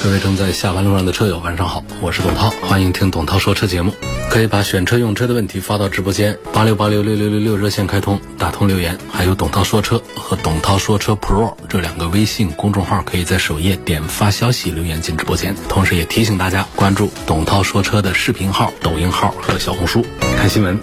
[0.00, 3.92] 各位正在下班路上的车友，晚上好，我是董涛，欢迎听董涛说车节目。
[4.30, 15.56] 可以把选车用车的问题发到直播间八六八六六六六六热线开通，打通留言，还有董涛说车和董涛说车 Pro 这两个微信公众号，可以在首页点发消息留言进直播间。
[15.68, 20.06] 同时也提醒大家关注董涛说车的视频号、抖音号和小红书。
[20.36, 20.78] 看新闻。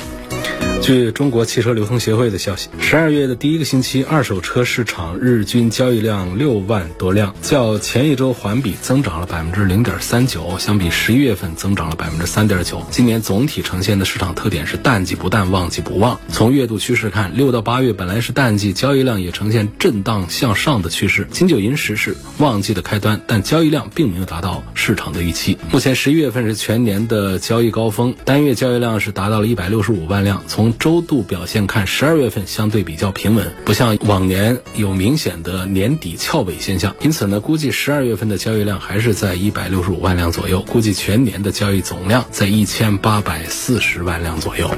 [0.86, 12.86] 据中国汽车流通协会的消息，十二月的第一个星期，二手车市场日均交易量六万多辆，较前一周环比增长了百分之零点三九，相比十一月份增长了百分之三点九。
[12.92, 16.20] 今年总体呈现的市场特点是淡季不淡，旺季不旺。
[16.30, 21.28] 从月度趋势看，六到八月本来是淡季，交易量也呈现震荡向上的趋势。
[21.32, 25.58] 金九银十是旺季的开端，但交易量并没有达到市场的预期。
[25.72, 30.44] 目前十一月份是全年的交易高峰，单月交易量是达到了一百六十五万辆。
[30.46, 36.96] 从周度表现看，十二月份相对比较平稳，不像往年有明显的年底翘尾现象。
[37.02, 44.70] 因此呢，估计十二月份的交易量还是在一百六十五万辆左右，估计全年的交易总量在一千八百四十万辆左右。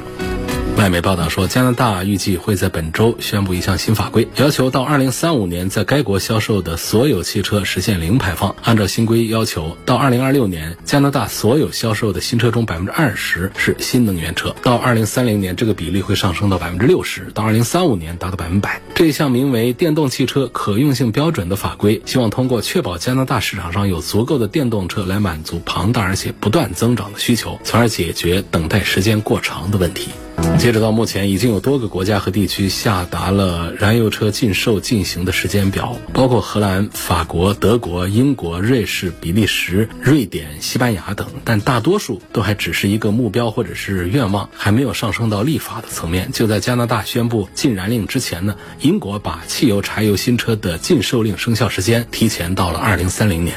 [0.77, 8.55] 外媒报道说，加拿大预计会在本周宣布一项新法规，要求到二零三五年在该国销售的所有汽车实现零排放。
[8.61, 18.79] 按照新规要求，到二零二六年，加拿大所有销售的新车中百分之二十是新能源车；到二零三零年，这个比例会上升到百分之六十；到二零三五年达到百分百。
[18.93, 30.11] 这一项名为《电动汽车可用性标准》的法规，希望通过确保加拿大市场上有足够的电动车来满足庞大而且不断增长的需求，从而解决等待时间过长的问题。
[30.57, 46.31] 截止到目前，已经有多个国家和地区下达了燃油车禁售进行的时间表，包括荷兰、法国、德国、英国、瑞士、比利时、瑞典、西班牙等，但大多数都还只是一个目标或者是愿望，还没有上升到立法的层面。
[46.33, 53.55] 就在加拿大宣布禁燃令之前呢，英国把汽油、柴油新车的禁售令生效时间提前到了二零三零年。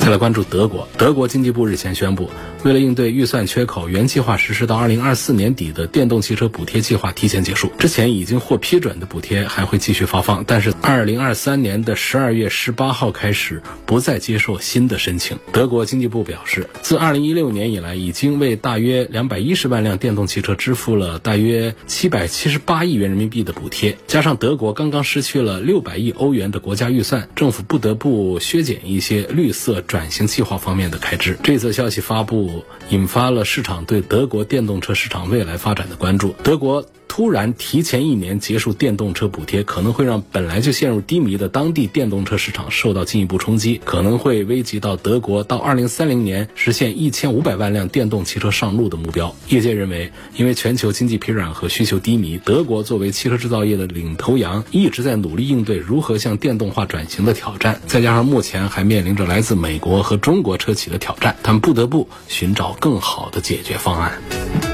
[0.00, 2.30] 再来关注德国，德国经济部日前宣布，
[2.64, 7.70] 为了应对预算缺口，原计划实施到二零二四年底的电动汽车补贴计划提前结束。
[7.78, 15.36] 之前已经获批准的补贴还会继续发放，但是二零二三年的十二月十八号开始不再接受新的申请。
[15.52, 29.84] 德国经济部表示，自二零一六年以来，已经为大约两百一十万辆电动汽车支付了大约七百七十八亿元人民币的补贴，加上德国刚刚失去了六百亿欧元的国家预算，政府不得不削减一些绿色。
[29.90, 36.32] 转型计划方面的开支，这则消息发布引发了市场对德国电动车市场未来发展的关注。
[36.44, 36.86] 德国。
[37.10, 49.34] 突然提前一年结束电动车补贴，可能会让本来就陷入低迷的当地电动车市场受到进一步冲击，可能会危及到德国到二零三零年实现一千五百万辆电动汽车上路的目标。
[49.48, 57.80] 业界认为，因为全球经济疲软和需求低迷，德国作为汽车制造业的领头羊，一直在努力应对如何向电动化转型的挑战。
[57.88, 64.22] 再加上目前还面临着来自美国和中国车企的挑战，他们不得不寻找更好的解决方案。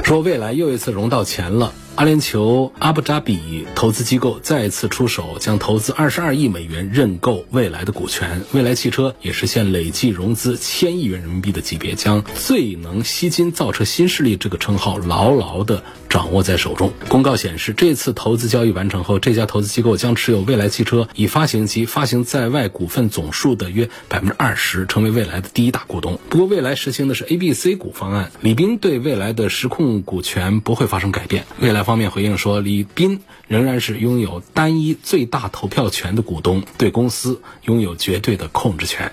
[0.04, 1.72] 说未来又一次融到钱了。
[1.96, 8.42] 阿联酋阿布扎比投资机构再次出手，将投资二十二亿美元认购未来的股权。
[8.52, 15.82] 未来汽车也实现累计融资千亿元人民币的级别，将最能吸金造车新势力这个称号牢牢的
[16.16, 16.92] 掌握在手中。
[17.08, 26.18] 公告显示，这次投资交易完成后，这家投资机构将持有未来汽车已发行及发行在外股份总数的约百分之二十，成为未来的第一大股东。
[26.28, 31.46] 不过，未来实行的是 A、B、C 股方案，李斌对未来的实控股权不会发生改变。
[31.58, 31.86] 未来。
[31.86, 39.12] 方面回应说，李斌仍然是拥有单一最大投票权的股东，对公司拥有绝对的控制权。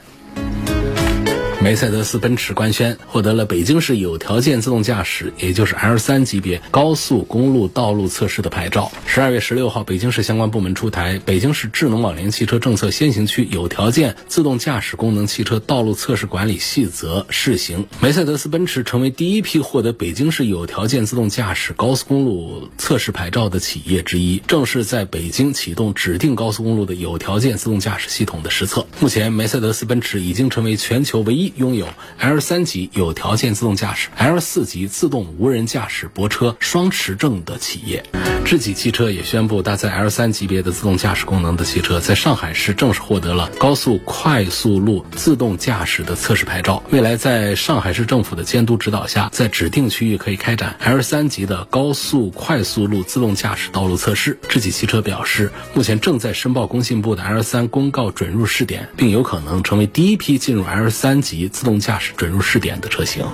[1.64, 8.92] 梅赛德斯奔驰官宣获得了北京市有条件自动驾驶，也就是 L 三级别高速公路道路测试的牌照。
[9.06, 17.88] 十二月十六号，北京市相关部门出台《北京市智能网联汽车政策先行区有条件自动驾驶功能汽车道路测试管理细则》试行。
[18.02, 28.86] 梅赛德斯奔驰成为第一批获得北京市有条件自动驾驶高速公路测试牌照的企业之一，正式在北京启动指定高速公路的有条件自动驾驶系统的实测。
[29.00, 31.53] 目前，梅赛德斯奔驰已经成为全球唯一。
[31.56, 31.88] 拥有
[32.20, 38.04] L 三级有条件自动驾驶、L 四级自动无人驾驶泊车双持证的企业。
[38.46, 46.84] 智己汽车也宣布，搭载 L 三级别的自动驾驶功能的汽车，在上海市正式获得了高速快速路自动驾驶的测试牌照。
[46.92, 54.38] 未来在上海市政府的监督指导下，在指定区域可以开展 L 三级的高速快速路自动驾驶道路测试。
[54.50, 63.26] 智己汽车表示，目前正在申报工信部的 L 三公告准入试点，并有可能成为第一批进入 L 三级自动驾驶准入试点的车型。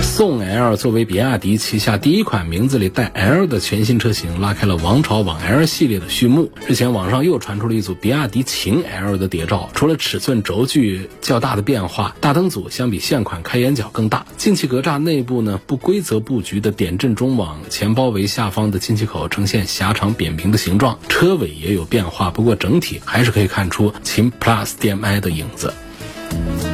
[0.00, 6.50] 宋 L 作为比亚迪旗下第一款名字里带 L 的全新车型，拉开了王朝网 L 系列的序幕。
[6.66, 25.72] 日前，网上又传出了一组比亚迪秦 L 的谍照，除了尺寸轴距较大的变化，大灯组相比现款开眼角更大，进气格栅内部呢不规则布局的点阵中网前包围下方的进气口呈现狭长扁平的形状，车尾也有变化，不过整体还是可以看出秦 Plus DM-i 的影子。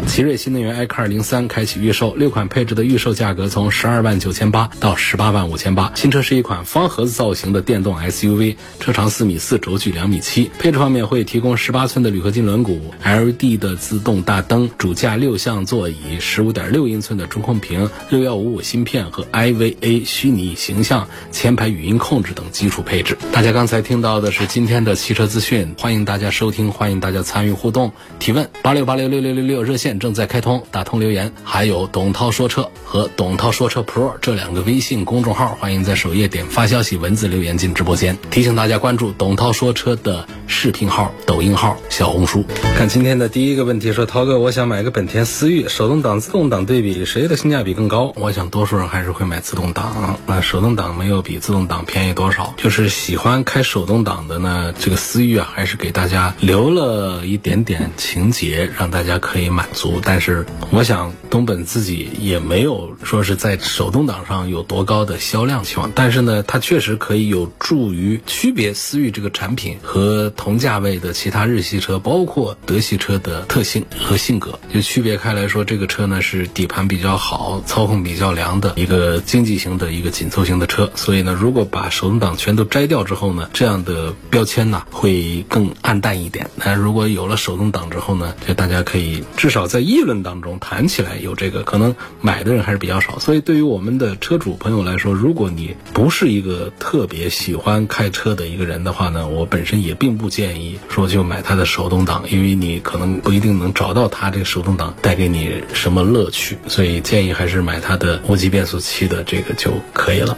[0.09, 5.93] 奇瑞新能源 iCar 零三开启预售，六款配置的预售价格从十二万九千八到十八万五千八。
[5.95, 10.51] 新车是一款方盒子造型的电动 SUV，车长四米四，轴距两米七。
[10.59, 23.17] 配置方面会提供十八寸的铝合金轮毂、LED 的自动大灯、主驾六项座椅、十五点六英寸的中控屏、六幺五五芯片和 IVA 虚拟形象、前排语音控制等基础配置。
[23.31, 29.98] 大家刚才听到的是今天的汽车资讯，欢迎大家收听，欢迎大家参与互动提问，八六八六六六六六热线。
[29.99, 38.17] 正在开通，打通留言，还有董涛说车和董涛说车 Pro 这两个微信公众号，欢迎在首页点发消息、文字留言进直播间。
[38.31, 42.45] 提醒大家关注董涛说车的视频号、抖音号、小红书。
[42.77, 48.13] 看今天的第一个问题，说涛哥，我想买个本田思域，手动挡、自动挡对比，谁的性价比更高？
[48.17, 52.55] 我想多数人还是会买自动挡，那手动挡没有比自动挡便宜多少。
[52.57, 59.88] 就是喜欢开手动挡的呢，这个思域啊，还是给大家留了一点点情节，让大家可以满足。
[60.03, 65.91] 但是，我想东本自己也没有说是在手动挡上有多高的销量期望。
[65.95, 80.91] 但是呢，它确实可以有助于区别思域这个产品和同价位的其他日系车，包括德系车的特性和性格，就区别开来说，这个车呢是底盘比较好、操控比较良的一个经济型的一个紧凑型的车。
[80.95, 86.51] 所以呢，如果把手动挡全都摘掉之后呢，这样的标签呢会更暗淡一点。
[86.57, 110.37] 那如果有了手动挡之后呢，就大家可以至少在在议论当中谈起来有这个可能买的人还是比较少，所以对于我们的车主朋友来说，如果你不是一个特别喜欢开车的一个人的话呢，我本身也并不建议说就买它的手动挡，因为你可能不一定能找到它这个手动挡带给你什么乐趣，所以建议还是买它的无级变速器的这个就可以了。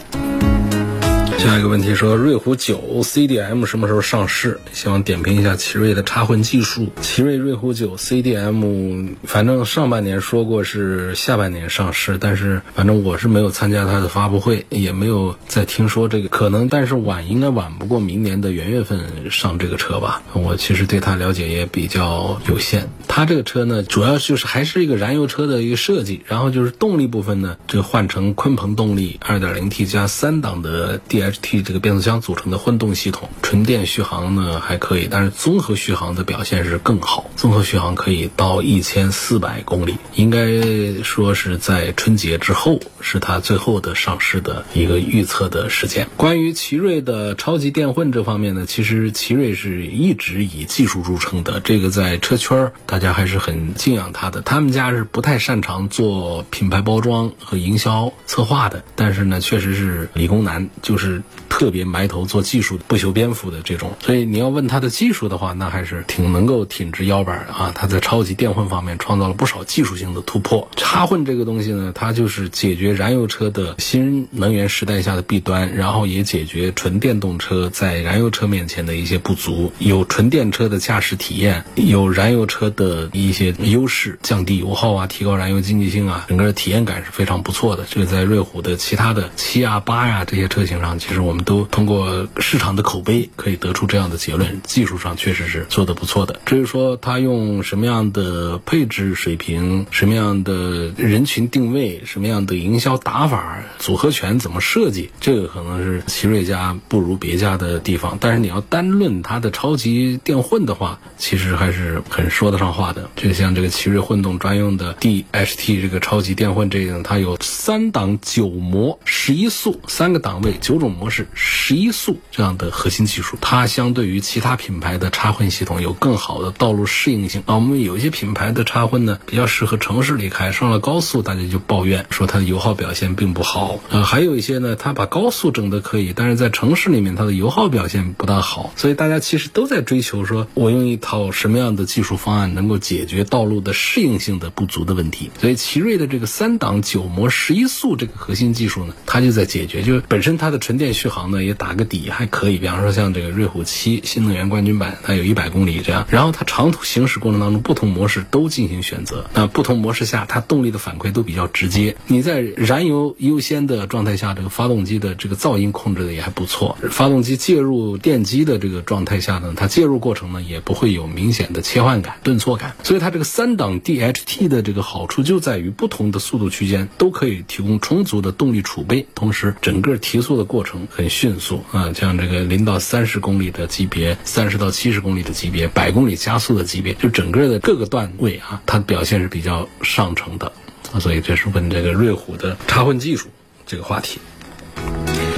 [1.41, 4.59] 下一个问题说，瑞虎九 CDM 什么时候上市？
[4.73, 6.87] 希望点评一下奇瑞的插混技术。
[7.01, 20.21] 奇瑞瑞虎九 CDM，反正上半年说过是下半年上市，但是反正我是没有参加它的发布会，也没有再听说这个可能，但是晚应该晚不过明年的元月份上这个车吧。
[20.33, 22.87] 我其实对它了解也比较有限。
[23.07, 31.30] 它这个车呢，主要就是还是一个燃油车的一个设计，然后就是动力部分呢，这个换成鲲鹏动力 2.0T 加三档的 D。
[31.39, 37.29] T 这个变速箱组成的混动系统，纯电续航呢还可以，但是综合续航的表现是更好。
[37.35, 46.07] 综合续航可以到一千四百公里，应该说是在春节之后是它最后的上市的一个预测的时间。
[46.17, 54.41] 关于奇瑞的超级电混这方面呢，其实奇瑞是一直以技术著称的，这个在车圈大家还是很敬仰它的。
[54.41, 61.20] 他们家是不太擅长做品牌包装和营销策划的，但是呢，确实是理工男，就是。
[61.49, 67.71] 特别埋头做技术、不修边幅的这种，所以你要问他的技术的话，那还是挺能够挺直腰板的啊。
[67.73, 70.69] 他在超级电混方面创造了不少技术性的突破。
[70.75, 79.71] 插混这个东西呢，它就是解决燃油车的新能源时代下的弊端，然后也解决纯电动车在燃油车面前的一些不足。
[79.79, 87.85] 有纯电车的驾驶体验，有燃油车的一些优势，降低油耗啊，提高燃油经济性啊，整个体验感是非常不错的。
[87.89, 96.39] 这个在瑞虎的其他的七啊、八呀这些车型上，其实我们都通过市场的口碑可以得出这样的结论，技术上确实是做得不错的。
[96.45, 108.17] 至于说它用什么样的配置水平、什么样的人群定位、什么样的营销打法、组合拳怎么设计，这个可能是奇瑞家不如别家的地方。
[108.21, 113.09] 但是你要单论它的超级电混的话，其实还是很说得上话的。
[113.15, 120.91] 就像这个奇瑞混动专用的 DHT 这个超级电混这个，它有三档九模十一速三个档位九种。
[121.01, 127.55] 模式十一速这样的核心技术，它相对于其他品牌的插混系统有更好的道路适应性啊。
[127.55, 133.79] 我们有一些品牌的插混呢，比较适合城市里开，上了高速大家就抱怨说它的油耗表现并不好。
[133.89, 138.71] 呃，还有一些呢，它把高速整的可以，但是在城市里面它的油耗表现不大好。
[138.75, 145.31] 所以大家其实都在追求说，我用一套什么样的技术方案能够解决道路的适应性的不足的问题。
[145.39, 152.57] 所以奇瑞的这个三档九模十一速这个核心技术呢，它就在解决，就是本身它的纯电续航呢也打个底还可以。
[152.57, 161.95] 比方说像这个瑞虎七新能源冠军版，它有一百公里这样，然后它长途行驶过程当中不同模式都进行选择，那不同模式下它动力的反馈都比较直接。
[162.07, 166.75] 你在燃油优先的状态下，这个发动机的这个噪音控制的也还不错。
[166.89, 172.75] 发动机介入电机的这个状态下呢，它介入过程呢也不会有明显的切换感、顿挫感。
[172.81, 190.51] 所以它这个三档 DHT 的这个好处就在于不同的速度区间都可以提供充足的动力储备，同时整个提速的过程很迅速啊，像这个零到三十公里的级别、三十到七十公里的级别、百公里加速的级别，就整个的各个段位啊，它表现是比较上乘的。
[190.99, 193.29] 所以这是问这个瑞虎的插混技术
[193.65, 194.19] 这个话题。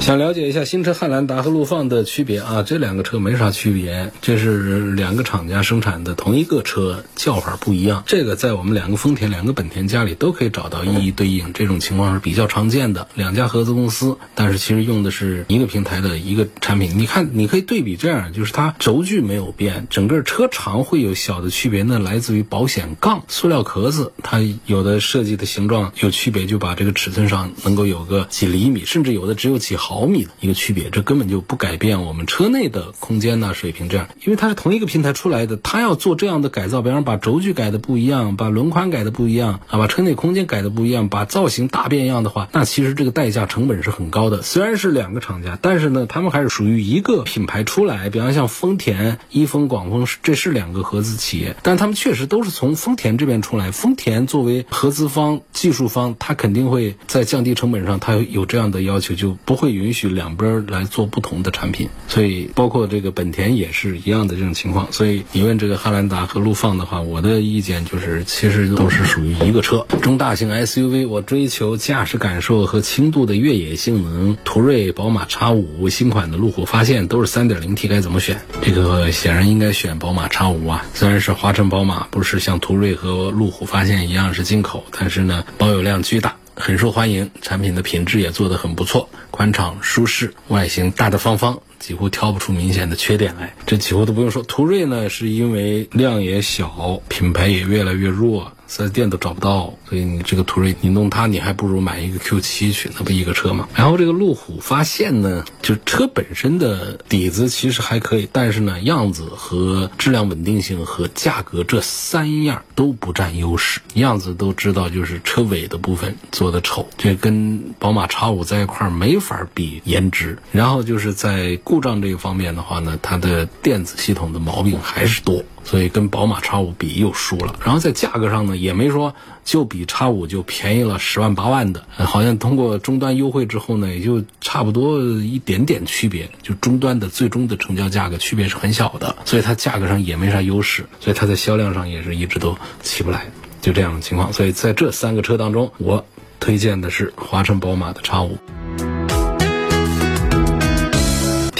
[0.00, 2.62] 想了解一下新车汉兰达和陆放的区别啊？
[2.62, 8.02] 这两个车没啥区别，这是两个厂家生产的同一个车，叫法不一样。
[8.06, 13.08] 这个在我们两个丰田、两个本田家里都可以找到一一对应，这种情况是比较常见的。
[13.14, 16.98] 两家合资公司，但是其实用的是一个平台的一个产品。
[16.98, 29.83] 你看，你可以对比这样，就是它轴距没有变，整个车长会有小的区别，那来自于保险杠、塑料壳子，它有的设计的形状有区别，就把这个尺寸上能够有个几厘米，甚至有的只有几毫。
[29.84, 33.90] 毫米的一个区别，这根本就不改变我们车内的空间呢水平。
[33.90, 44.40] 这样，因为它是同一个平台出来的，它要做这样的改造，比方把轴距改的不一样，把轮宽改的不一样啊，把车内空间改的不一样，把造型大变样的话，那其实这个代价成本是很高的。
[44.40, 48.08] 虽然是两个厂家，但是呢，他们还是属于一个品牌出来。
[48.08, 53.70] 比方像丰田、一丰、广丰，这是两个合资企业，但他们确实都是从丰田这边出来。
[53.70, 64.92] 丰田作为合资方、技术方，他肯定会在降低成本上，他有这样的要求，就不会允许两边来做不同的产品，所以包括这个本田也是一样的这种情况。
[64.92, 69.86] 所以你问这个汉兰达和陆放的话，我的意见就是，其实都是属于一个车。
[70.00, 78.40] 中大型 SUV，我追求驾驶感受和轻度的越野性能，途锐、宝马 X5、新款的路虎发现都是 3.0T，该怎么选？
[78.62, 80.84] 这个显然应该选宝马 X5 啊。
[80.94, 86.36] 虽然是华晨宝马，不是像途锐和路虎发现一样是进口，但是呢，保有量巨大。
[86.56, 93.52] 很受欢迎，产品的品质也做得很不错，宽敞舒适，外形大大方方，几乎挑不出明显的缺点来。
[93.66, 94.40] 这几乎都不用说。
[94.44, 98.52] 途锐呢，是因为量也小，品牌也越来越弱。
[98.66, 103.68] 四 S 店都找不到，所以你这个途锐，你弄它，你还不如买一个 Q7 去，那不一个车吗？
[103.74, 113.80] 然后这个路虎发现呢，就车本身的底子其实还可以，但是呢，样子和质量稳定性和价格这三样都不占优势。
[113.94, 120.38] 样子都知道，就是车尾的部分做的丑，这跟宝马 X5 在一块儿没法比颜值。
[120.52, 125.44] 然后就是在故障这一方面的话呢，它的电子系统的毛病还是多。
[125.64, 143.26] 所以跟宝马 X5 比又输了，然后在价格上呢，也没说就比 X5 就便宜了十万八万的，好像通过终端优惠之后呢，也就差不多一点点区别，就终端的最终的成交价格区别是很小的，所以它价格上也没啥优势，所以它在销量上也是一直都起不来，
[143.62, 144.32] 就这样的情况。
[144.32, 146.04] 所以在这三个车当中，我
[146.40, 148.63] 推荐的是华晨宝马的 X5。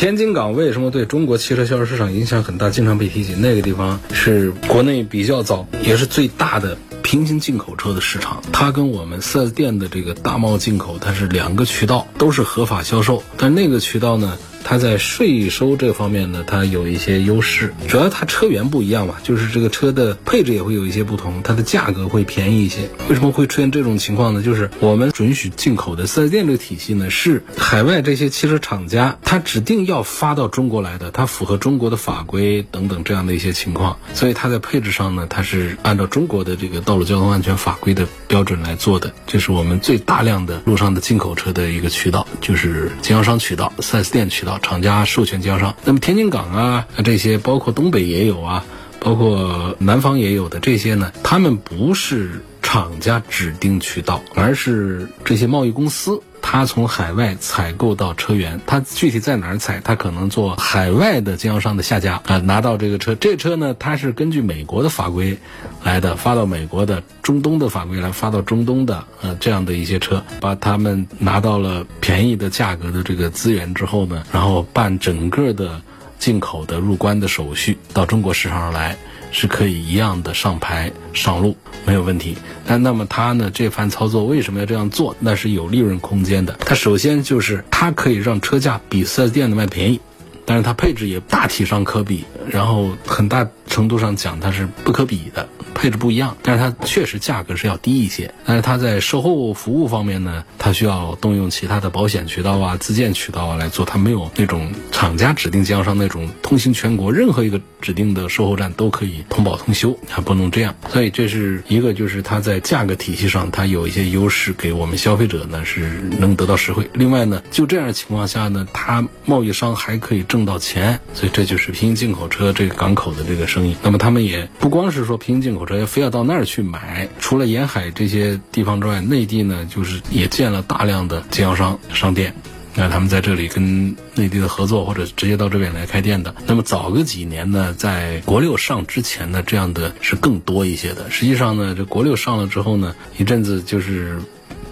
[0.04, 2.68] 天津港为什么对中国汽车销售市场影响很大？
[2.68, 3.34] 经常被提起。
[3.34, 8.42] 那个地方是国内比较早，也是最大的平行进口车的市场。
[8.52, 13.22] 它跟我们四 S 店的这个大贸进口，它是两个渠道，都是合法销售。
[13.38, 14.36] 但那个渠道呢？
[14.64, 22.88] 它在税收这方面呢，它有一些优势，主要它车源不一样嘛，就是这个车的配置也会有一些不同，它的价格会便宜一些。
[23.08, 24.42] 为什么会出现这种情况呢？
[24.42, 39.12] 就是我们准许进口的四 S 店这个体系呢，是海外这些汽车厂家它指定要发到中国来的，它符合中国的法规等等这样的一些情况，所以它在配置上呢，它是按照中国的这个道路交通安全法规的标准来做的。
[39.26, 44.53] 这是我们最大量的路上的进口车的一个渠道，就是经销商渠道、四 S 店渠道。
[44.58, 48.64] 厂家授权经销商，那么天津港啊，这些包括东北也有啊，
[49.00, 56.22] 包括南方也有的这些呢，他们不是厂家指定渠道，而是这些贸易公司。
[56.46, 65.38] 他从海外采购到车源，他具体在哪儿采，他可能做海外的经销商的下家啊，拿到这个车，这车呢，它是根据美国的法规
[65.82, 75.80] 来的，发到美国的中东的法规来发到中东的，呃，这样的一些车，把他们拿到了便宜的价格的这个资源之后呢，然后办整个的
[76.18, 78.98] 进口的入关的手续到中国市场上来。
[79.36, 85.14] 是可以一样的上牌上路没有问题，但那么它呢这番操作为什么要这样做？
[85.18, 86.56] 那是有利润空间的。
[86.60, 90.00] 它首先就是它可以让车价比四 S 店的卖便宜，
[90.44, 93.44] 但是它配置也大体上可比，然后很大
[93.74, 95.48] 程度上讲它是不可比的。
[95.74, 98.32] 配置不一样，但是它确实价格是要低一些。
[98.46, 103.84] 但是它在售后服务方面呢，它需要动用其他的保险渠道啊、自建渠道啊来做。
[103.84, 110.76] 它没有那种厂家指定经销商那种通行全国，任何一个指定的售后站都可以通保通修，还不能这样。
[110.88, 116.88] 所以这是一个，就是它在价格体系上它有一些优势，给我们消费者呢是能得到实惠。
[116.94, 121.00] 另外呢，就这样情况下呢，它贸易商还可以挣到钱。
[121.12, 125.64] 所以这就是平行进口车这个港口的这个生那么他们也不光是说平行进口。
[125.64, 132.34] 车非要到那儿去买，除了沿海这些地方之外，内地呢就是也建了大量的经销商商店，
[132.74, 136.34] 那他们在这里跟内地的合作，或者直接到这边来开店的。
[136.46, 141.10] 那么早个几年呢，在国六上之前呢，这样的是更多一些的。
[141.10, 144.18] 实际上呢，这国六上了之后呢，一阵子就是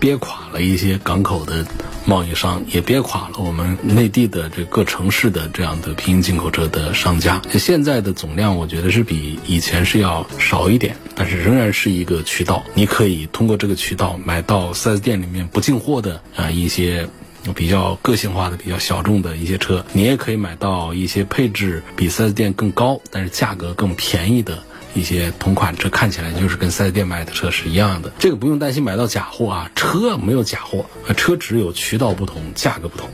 [0.02, 1.64] 憋垮了一些港口的。
[2.04, 7.40] 贸易商也憋垮了我们内地的这各城市的这样的平行进口车的商家。
[7.52, 12.64] 现在的总量，我觉得是比以前是要少一点，但是仍然是一个渠道。
[12.74, 17.08] 你可以通过这个渠道买到 4S 店里面不进货的啊一些
[17.54, 24.64] 比较个性化的、比较小众的一些车，你也可以买到一些配置比 4S 店更高，但是价格更便宜的。
[24.94, 33.08] 一些同款车看起来就是跟四 S 店卖的车是一样的，这个不用担心买到假货啊，车没有假货，车只有渠道不同，价格不同。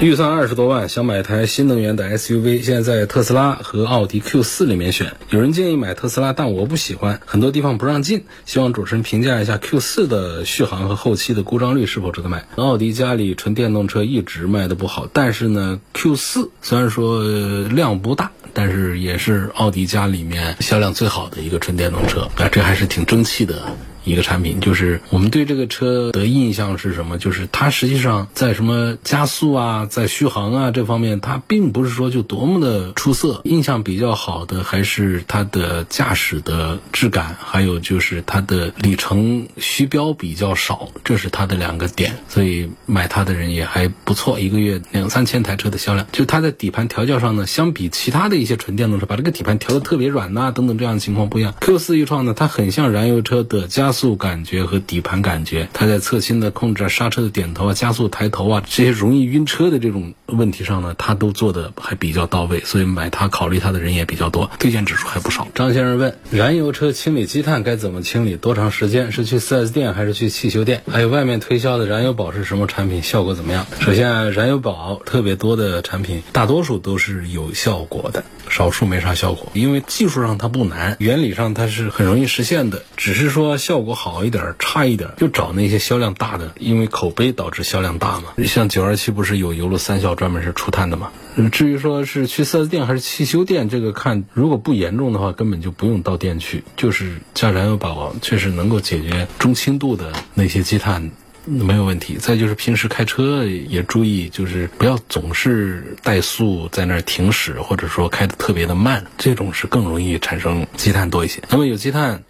[0.00, 5.12] 预算二十多万，想买台新能源的 SUV，现在在特斯拉和奥迪 Q 四里面选。
[5.28, 8.24] 有人建议买特斯拉，但我不喜欢，很多地方不让进。
[8.46, 12.46] 希望主持人评价一下 Q 四的续航和后期的故障率是否值得买。
[12.56, 17.22] 奥迪家里纯电动车一直卖的不好，但是呢，Q 四虽然说
[17.68, 18.32] 量不大。
[18.52, 23.76] 但是也是奥迪家里面销量最好的一个纯电动车啊，这还是挺争气的。
[24.10, 27.16] 一个产品，就是我们对这个车的印象是什么？
[27.16, 33.40] 就是它实际上在什么加速啊，在续航啊这方面，它并不是说就多么的出色。
[33.44, 42.18] 印象比较好的还是它的驾驶的质感，还有就是它的里程虚标比较少，这是它的两个点。
[42.28, 46.04] 所以买它的人也还不错，一个月两三千台车的销量。
[46.10, 51.54] 就它在底盘调教上呢，相比其他的一些纯电动车，把这个底盘调的特别软呐等等这样的情况不一样。
[51.60, 53.92] Q 四 E 创呢，它很像燃油车的加。
[53.92, 65.46] 速 速感觉和底盘感觉，它在侧倾的控制、刹车的点头啊、加速抬头啊这些容易晕车的这种问题上呢，它都做的还比较到位，所以买它考虑它的人也比较多，推荐指数还不少。
[65.54, 68.36] 张先生问：燃油车清理积碳该怎么清理？
[68.36, 69.12] 多长时间？
[69.12, 70.82] 是去 4S 店还是去汽修店？
[70.90, 73.02] 还有外面推销的燃油宝是什么产品？
[73.02, 73.66] 效果怎么样？
[73.80, 78.24] 首先，燃油宝特别多的产品，大多数都是有效果的。
[78.48, 88.24] 少数没啥效果，因为技术上它不难，原理上它是很容易实现的，只是说效效果好一点、差一点，就找那些销量大的，因为口碑导致销量大嘛。
[88.44, 91.10] 像九二七不是有油路三效专门是除碳的嘛？
[91.50, 101.10] 至于说是去四 S 店还是汽修店，这个看如果不严重的话，根本就不用到店去，就是加燃油宝确实能够解决中轻度的那些积碳。
[101.46, 102.16] 没有问题。
[102.16, 111.42] 再就是平时开车也注意，就是不要总是怠速在那儿停驶，或者说开的特别的慢，这种是更容易产生积碳多一些。
[111.48, 112.22] 那么有积碳，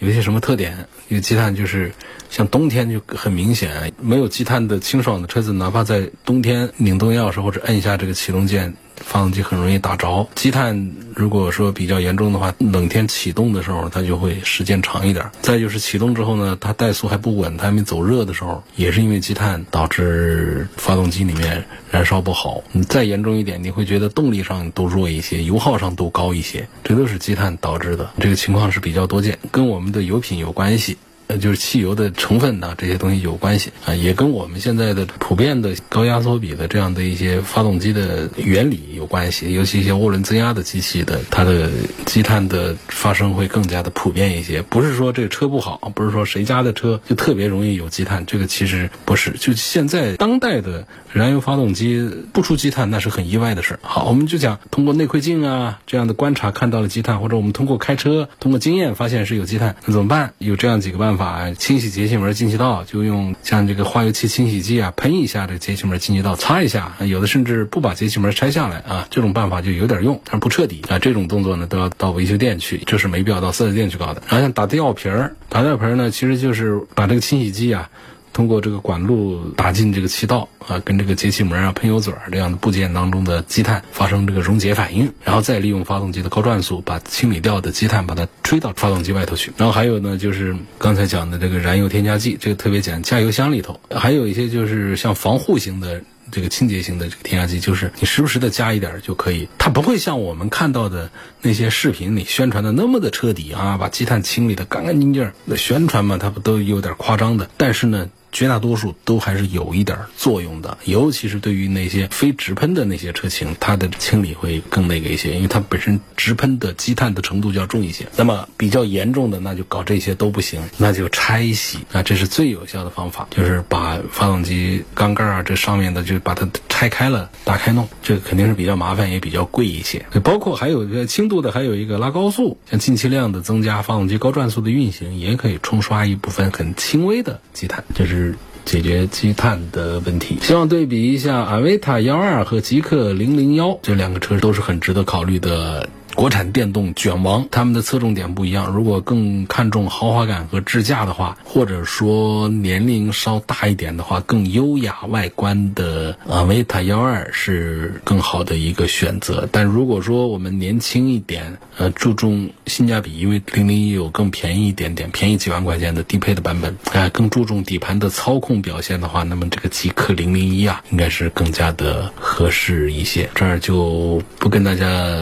[0.00, 0.76] 有一些什么特点？
[1.08, 1.92] 有积碳就是
[2.30, 8.72] 像冬天就很明显，没有积碳的清爽的车子，哪怕在冬天拧动钥匙或者摁一下这个启动键。
[9.00, 15.24] 发动机很容易打着，积碳如果说比较严重的话，冷天启动的时候它就会时间长一点。
[15.40, 22.62] 再就是启动之后呢，它怠速还不稳，它还没走热的时候，也是因为积碳导致发动机里面燃烧不好。
[22.72, 28.10] 你再严重一点，你会觉得动力上都弱一些，油耗上都高一些，这都是积碳导致的。
[28.20, 30.96] 这个情况是比较多见，跟我们的油品有关系。
[31.28, 39.52] 呃，就是汽油的成分呐，这些东西有关系啊，也跟我们现在的普遍的高压缩比的这样的一些发动机的原理有关系。
[39.52, 41.70] 尤其一些涡轮增压的机器的，它的
[42.06, 44.62] 积碳的发生会更加的普遍一些。
[44.62, 49.32] 不是说这个车不好，不是说谁家的车就特别容易有积碳，这个其实不是。
[49.32, 53.80] 就现在当代的燃油发动机不出积碳，那是很意外的事儿。
[53.82, 60.32] 好，我们就讲通过内窥镜啊这样的观察看到了积碳，或者我们通过开车通过经验发现是有积碳，那怎么办？
[60.38, 61.17] 有这样几个办法。
[61.18, 66.94] 把清洗节气门进气道，就用像这个化油器清洗剂啊，喷一下这节气门进气道，擦一下。
[67.00, 70.98] 有的甚至不把节气门拆下来啊，这种办法就有点用，但是不彻底啊。
[70.98, 74.22] 这种动作呢，都要到维修店去，这是没必要到四 S 店去搞的。
[74.28, 77.90] 然后像打吊瓶儿，打吊瓶儿呢，其实就是把这个清洗剂啊。
[78.38, 89.50] 通过这个管路打进这个气道啊，跟这个节气门啊、喷油嘴这样的部件当中的积碳发生这个溶解反应，然后再利用发动机的高转速把清理掉的积碳把它吹到发动机外头去。
[89.56, 96.00] 然后还有呢，就是刚才讲的这个燃油添加剂，这个特别讲加油箱里头，还有一些就是像防护型的。
[96.30, 105.32] 这个清洁型的这个添加剂，就是你时不时的加一点就可以，它不会像我们看到的那些视频里宣传的那么的彻底啊，把积碳清理的干干净净。
[105.46, 108.06] 那宣传嘛，它不都有点夸张的，但是呢。
[108.30, 118.06] 绝大多数都还是有一点作用的，尤其是对于那些非直喷的那些车型，它的清理会更那个一些，因为它本身直喷的积碳的程度就要重一些。
[118.16, 130.04] 那么比较严重的，那就搞这些都不行，那就拆洗，那这是最有效的方法，就是把发动机缸盖啊这上面的就把它拆开了，打开弄，这肯定是比较麻烦，也比较贵一些。
[130.22, 138.27] 包括还有一个轻度的，还有一个拉高速，像进气量的增加，发动机高转速的运行，也可以冲刷一部分很轻微的积碳，就是。
[138.64, 140.38] 解决积碳的问题。
[140.42, 145.88] 希望对比一下阿维塔幺二和极氪零零幺这两个车都是很值得考虑的。
[146.18, 148.72] 国产电动卷王，他们的侧重点不一样。
[148.72, 159.48] 如果更看重豪华感和智驾的话，或者说年龄稍大一点的话，更优雅外观的啊维塔幺二是更好的一个选择。
[159.52, 173.30] 但如果说我们年轻一点，呃，注重性价比，因为零零一有更便宜一点点，便宜几万块钱的低配的版本，啊，更注重底盘的操控表现的话，那么这个极氪零零一啊，应该是更加的合适一些。
[173.36, 175.14] 这儿就不跟大家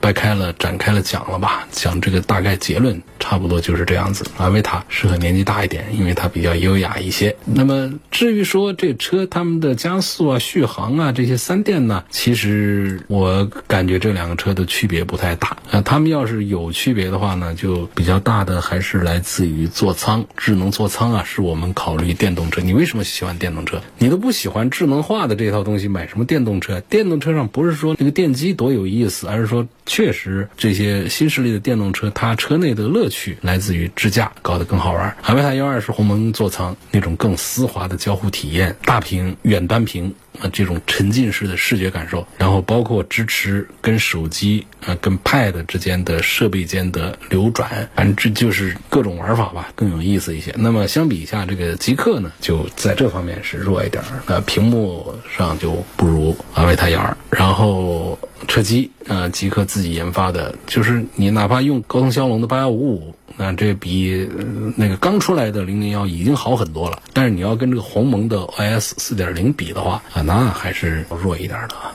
[0.00, 0.43] 掰开了。
[0.52, 4.24] 展开了讲了吧，讲这个大概结论差不多就是这样子。
[4.36, 7.34] 阿维塔适合年纪大一点，因为它比较优雅一些。
[7.44, 15.56] 那么至于说这车他们的加速啊、续航啊这些三电呢，其实我感觉这两个车的区别不太大。
[15.70, 22.60] 啊，他们要是有区别的话呢，就比较大的还是来自于座舱、智能座舱啊，是我们考虑电动车。
[22.60, 23.80] 你为什么喜欢电动车？
[23.98, 26.80] 你都不喜欢智能化的这套东西，买什么电动车？
[26.80, 30.33] 电动车上不是说那个电机多有意思，而是说确实。
[30.56, 35.16] 这些新势力的电动车，它车内的乐趣来自于智驾搞得更好玩。
[35.20, 40.14] 海威塔幺二是鸿蒙座舱那种更丝滑的交互体验，大屏远端屏。
[40.40, 50.54] 啊，这种沉浸式的视觉感受，然后包括支持跟手机啊、跟 Pad 之间的设备间的流转，反正这就是各种玩法吧，更有意思一些。
[50.58, 57.16] 那么相比一下，这个极客呢，就在这方面是弱一点儿，呃，屏幕上就不如阿维塔幺二。
[57.30, 63.14] 然后车机啊，极客自己研发的，就是你哪怕用高通骁龙的八幺五五。
[63.36, 64.28] 那这比
[64.76, 71.92] 那个刚出来的零零幺已经好很多了，但是你要跟这个鸿蒙的 OS 四点零比的话啊，那还是弱一点的啊。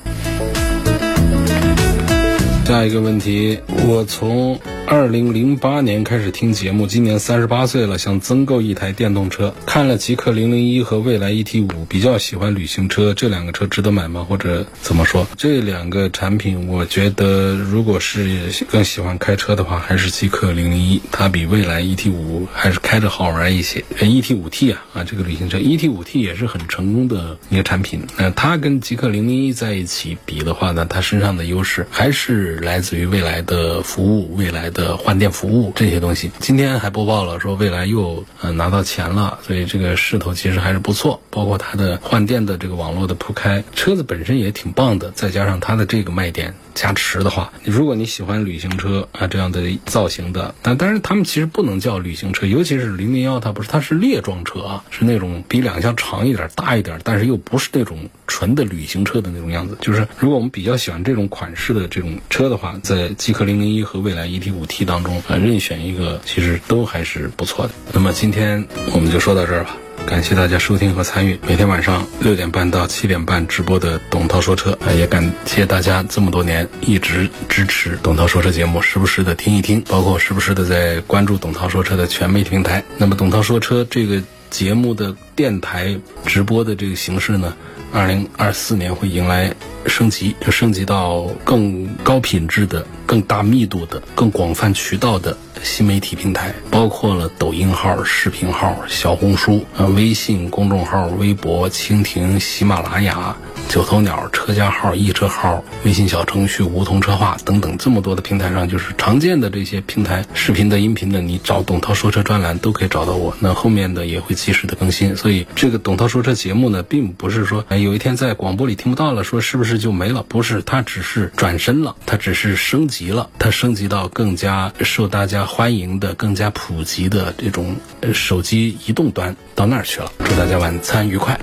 [2.66, 4.60] 下一个问题，我从。
[4.90, 9.54] 二零零八年开始听节目，今年三十八岁了，想增购一台电动车。
[9.68, 14.26] 看了极氪零零一和蔚来 ET 五，比较喜欢旅行车，这两个车值得买吗？
[14.28, 15.28] 或者怎么说？
[15.38, 23.86] 这两个产品，我觉得如果是更喜欢开车的话，还是极氪零零一，它比蔚来 ET 五还是开着好玩一些。
[24.00, 28.02] ET 五 T 啊啊，这个旅行车 ET 五 T 也是很成功的一个产品。
[28.18, 34.79] 那它跟极氪零零一在一起比的话呢，它身上的优势还是来自于未来的服务，未来的。
[34.80, 41.22] 的换电服务这些东西，今天还播报了说未来又呃拿到钱了，所以这个势头其实还是不错。
[41.30, 46.56] 包括它的换电的这个网络的铺开，车子本身也挺棒的，再加上它的这个卖点。
[46.80, 59.78] 加持的话，如果你喜欢旅行车啊这样的造型的，但但是他们其实不能叫旅行车，尤其是零零幺，它不是，它是列装车啊，是那种比两厢长一点、大一点，但是又不是那种纯的旅行车的那种样子。
[59.82, 67.74] 就是如果我们比较喜欢这种款式的这种车的话，在极氪零零一和蔚来 ET 五 T 当中啊，任选一个其实都还是不错的。
[67.92, 69.76] 那么今天我们就说到这儿吧。
[70.10, 82.84] 感谢大家收听和参与每天晚上六点半到七点半直播的董涛说车，也感谢大家这么多年一直支持董涛说车节目，时不时的听一听，包括时不时的在关注董涛说车的全媒体平台。
[82.98, 84.20] 那么董涛说车这个
[84.50, 85.96] 节目的电台
[86.26, 87.56] 直播的这个形式呢？
[87.92, 89.54] 二零二四年会迎来
[89.88, 103.36] 升级，就升级到更高品质的、更大密度的、更广泛渠道的新媒体平台，包括了抖音号、视频号、小红书、微信公众号、微博、蜻蜓、喜马拉雅。
[103.70, 113.38] 九头鸟、车家号、易车号、微信小程序、梧桐车话等等这么多的平台上，就是常见的这些平台，视频的、音频的，你找董涛说车专栏都可以找到我。
[113.40, 115.16] 那后面的也会及时的更新。
[115.16, 120.26] 所以这个董涛说车节目呢，并不是说有一天在广播里听不到了，说是不是就没了？
[120.28, 127.76] 不是，它只是转身了，它只是升级了，它升级到更加受大家欢迎的、更加普及的这种
[128.14, 130.12] 手机移动端到那儿去了。
[130.26, 131.40] 祝大家晚餐愉快。